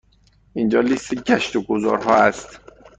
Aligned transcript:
اینجا 0.53 0.81
لیست 0.81 1.15
گشت 1.23 1.55
و 1.55 1.61
گذار 1.61 1.97
ها 2.03 2.15
است. 2.15 2.59